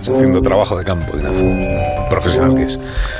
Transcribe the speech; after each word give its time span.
haciendo 0.00 0.40
trabajo 0.40 0.76
de 0.76 0.84
campo, 0.84 1.16
Ignacio, 1.16 1.46
profesional 2.10 2.54
que 2.54 2.64
es. 2.64 2.78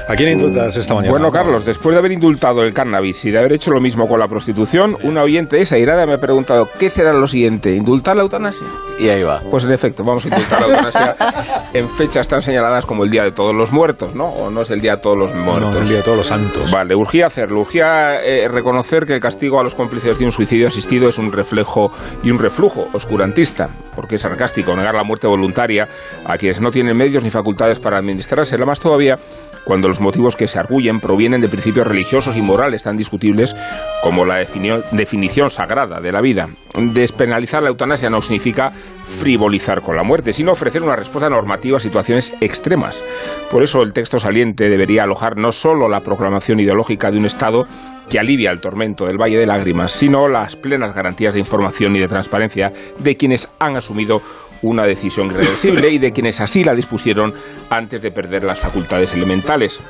¿A 0.09 0.15
quién 0.17 0.31
indultas 0.31 0.77
esta 0.77 0.95
mañana? 0.95 1.13
Bueno, 1.13 1.31
Carlos, 1.31 1.65
después 1.65 1.95
de 1.95 1.99
haber 1.99 2.13
indultado 2.13 2.63
el 2.63 2.73
cannabis 2.73 3.25
y 3.25 3.31
de 3.31 3.39
haber 3.39 3.53
hecho 3.53 3.71
lo 3.71 3.81
mismo 3.81 4.07
con 4.09 4.19
la 4.19 4.27
prostitución, 4.27 4.97
una 5.03 5.23
oyente 5.23 5.61
esa 5.61 5.79
irada 5.79 6.07
me 6.07 6.15
ha 6.15 6.19
preguntado, 6.19 6.69
¿qué 6.79 6.91
será 6.91 7.13
lo 7.13 7.27
siguiente? 7.27 7.75
¿Indultar 7.75 8.17
la 8.17 8.23
eutanasia? 8.23 8.67
Y 8.99 9.09
ahí 9.09 9.23
va. 9.23 9.41
Pues 9.51 9.65
en 9.65 9.73
efecto, 9.73 10.05
vamos 10.05 10.25
a 10.25 10.29
indultar 10.29 10.61
la 10.61 10.67
eutanasia 10.67 11.17
en 11.73 11.89
fechas 11.89 12.27
tan 12.29 12.43
señaladas 12.43 12.87
como 12.87 13.05
el 13.05 13.11
Día 13.11 13.25
de 13.25 13.33
Todos 13.33 13.55
los 13.55 13.73
Muertos, 13.73 14.15
¿no? 14.15 14.27
¿O 14.27 14.51
no 14.51 14.63
es 14.63 14.71
el 14.71 14.81
Día 14.81 14.97
de 14.97 15.03
Todos 15.03 15.17
los 15.17 15.35
Muertos? 15.35 15.73
No, 15.73 15.77
es 15.77 15.83
el 15.83 15.89
Día 15.89 15.97
de 15.99 16.03
Todos 16.03 16.19
los 16.19 16.27
Santos. 16.27 16.71
Vale, 16.71 16.95
urgía 16.95 17.27
hacerlo, 17.27 17.61
urgía 17.61 18.21
eh, 18.23 18.49
reconocer 18.49 19.07
que 19.07 19.15
el 19.15 19.21
castigo 19.21 19.61
a 19.61 19.63
los 19.63 19.75
cómplices 19.75 20.19
de 20.19 20.25
un 20.25 20.33
suicidio 20.33 20.69
asistido 20.69 21.09
es 21.09 21.19
un 21.19 21.33
reflejo 21.33 21.93
y 22.23 22.31
un 22.31 22.39
reflujo 22.39 22.89
oscurantista, 22.93 23.71
porque 23.95 24.17
es 24.17 24.21
sarcástico 24.21 24.77
negar 24.77 24.95
la 24.95 25.05
muerte 25.05 25.27
voluntaria 25.27 25.89
a 26.25 26.37
quienes 26.39 26.61
no 26.61 26.71
tienen 26.71 26.97
medios 26.97 27.25
ni 27.25 27.31
facultades 27.31 27.79
para 27.79 27.99
administrársela, 27.99 28.67
más 28.67 28.81
todavía 28.81 29.19
cuando 29.65 29.89
los 29.89 30.01
motivos 30.01 30.37
que 30.37 30.47
se 30.47 30.59
arguyen 30.59 31.01
provienen 31.01 31.41
de 31.41 31.49
principios 31.49 31.87
religiosos 31.87 32.37
y 32.37 32.43
morales 32.43 32.83
tan 32.83 32.97
discutibles 32.97 33.57
como 34.05 34.27
la 34.27 34.37
definición 34.37 35.49
sagrada 35.49 35.99
de 35.99 36.13
la 36.13 36.21
vida. 36.21 36.47
Despenalizar 36.75 37.63
la 37.63 37.71
eutanasia 37.71 38.11
no 38.11 38.21
significa 38.21 38.71
frivolizar 38.71 39.81
con 39.81 39.97
la 39.97 40.03
muerte, 40.03 40.35
sino 40.35 40.53
ofrecer 40.53 40.83
una 40.83 40.95
respuesta 40.95 41.31
normativa 41.31 41.79
a 41.79 41.81
situaciones 41.81 42.37
extremas. 42.43 43.03
Por 43.51 43.63
eso 43.63 43.81
el 43.81 43.95
texto 43.95 44.19
saliente 44.19 44.69
debería 44.69 45.05
alojar 45.05 45.39
no 45.39 45.53
solo 45.53 45.89
la 45.89 46.01
proclamación 46.01 46.61
ideológica 46.61 47.11
de 47.11 47.17
un 47.17 47.25
Estado 47.25 47.65
que 48.11 48.19
alivia 48.19 48.51
el 48.51 48.61
tormento 48.61 49.07
del 49.07 49.17
Valle 49.17 49.39
de 49.39 49.47
Lágrimas, 49.47 49.93
sino 49.93 50.29
las 50.29 50.55
plenas 50.55 50.95
garantías 50.95 51.33
de 51.33 51.41
información 51.41 51.97
y 51.97 52.01
de 52.01 52.09
transparencia 52.09 52.73
de 52.99 53.17
quienes 53.17 53.49
han 53.59 53.75
asumido 53.75 54.21
una 54.61 54.85
decisión 54.85 55.29
irreversible 55.29 55.89
y 55.89 55.97
de 55.97 56.13
quienes 56.13 56.43
así 56.43 56.63
la 56.63 56.75
dispusieron 56.75 57.33
antes 57.71 58.03
de 58.03 58.11
perder 58.11 58.45
las 58.45 58.61
facultades 58.61 59.15
elementales. 59.15 59.81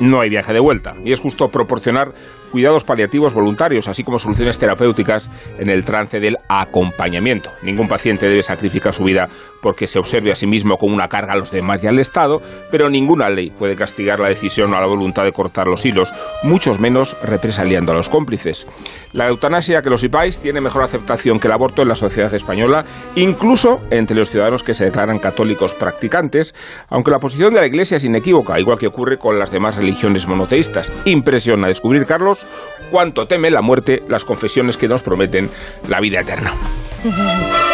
No 0.00 0.20
hay 0.20 0.30
viaje 0.30 0.52
de 0.52 0.60
vuelta 0.60 0.94
y 1.04 1.12
es 1.12 1.20
justo 1.20 1.48
proporcionar 1.48 2.12
cuidados 2.54 2.84
paliativos 2.84 3.34
voluntarios, 3.34 3.88
así 3.88 4.04
como 4.04 4.20
soluciones 4.20 4.60
terapéuticas 4.60 5.28
en 5.58 5.70
el 5.70 5.84
trance 5.84 6.20
del 6.20 6.36
acompañamiento. 6.48 7.50
Ningún 7.62 7.88
paciente 7.88 8.28
debe 8.28 8.44
sacrificar 8.44 8.92
su 8.92 9.02
vida 9.02 9.28
porque 9.60 9.88
se 9.88 9.98
observe 9.98 10.30
a 10.30 10.36
sí 10.36 10.46
mismo 10.46 10.76
como 10.76 10.94
una 10.94 11.08
carga 11.08 11.32
a 11.32 11.36
los 11.36 11.50
demás 11.50 11.82
y 11.82 11.88
al 11.88 11.98
Estado, 11.98 12.40
pero 12.70 12.88
ninguna 12.88 13.28
ley 13.28 13.50
puede 13.50 13.74
castigar 13.74 14.20
la 14.20 14.28
decisión 14.28 14.72
o 14.72 14.78
la 14.78 14.86
voluntad 14.86 15.24
de 15.24 15.32
cortar 15.32 15.66
los 15.66 15.84
hilos, 15.84 16.14
muchos 16.44 16.78
menos 16.78 17.16
represaliando 17.24 17.90
a 17.90 17.96
los 17.96 18.08
cómplices. 18.08 18.68
La 19.12 19.26
eutanasia, 19.26 19.80
que 19.82 19.90
lo 19.90 19.96
sepáis, 19.96 20.38
tiene 20.38 20.60
mejor 20.60 20.84
aceptación 20.84 21.40
que 21.40 21.48
el 21.48 21.54
aborto 21.54 21.82
en 21.82 21.88
la 21.88 21.96
sociedad 21.96 22.32
española, 22.34 22.84
incluso 23.16 23.80
entre 23.90 24.14
los 24.14 24.30
ciudadanos 24.30 24.62
que 24.62 24.74
se 24.74 24.84
declaran 24.84 25.18
católicos 25.18 25.74
practicantes, 25.74 26.54
aunque 26.88 27.10
la 27.10 27.18
posición 27.18 27.52
de 27.52 27.60
la 27.60 27.66
Iglesia 27.66 27.96
es 27.96 28.04
inequívoca, 28.04 28.60
igual 28.60 28.78
que 28.78 28.86
ocurre 28.86 29.18
con 29.18 29.40
las 29.40 29.50
religiones 29.72 30.26
monoteístas. 30.26 30.90
Impresiona 31.04 31.68
descubrir, 31.68 32.06
Carlos, 32.06 32.46
cuánto 32.90 33.26
teme 33.26 33.50
la 33.50 33.62
muerte 33.62 34.02
las 34.08 34.24
confesiones 34.24 34.76
que 34.76 34.88
nos 34.88 35.02
prometen 35.02 35.50
la 35.88 36.00
vida 36.00 36.20
eterna. 36.20 36.52